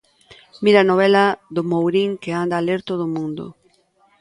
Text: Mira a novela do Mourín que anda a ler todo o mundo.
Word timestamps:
Mira 0.63 0.79
a 0.81 0.87
novela 0.91 1.25
do 1.55 1.61
Mourín 1.71 2.11
que 2.23 2.31
anda 2.41 2.55
a 2.57 2.65
ler 2.67 2.81
todo 2.89 3.03
o 3.05 3.11
mundo. 3.15 3.45